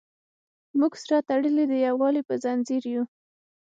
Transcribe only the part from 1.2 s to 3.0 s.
تړلي د یووالي په زنځیر